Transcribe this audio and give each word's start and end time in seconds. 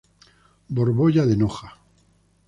Borbolla 0.69 1.27
de 1.27 1.35
Noja. 1.37 1.69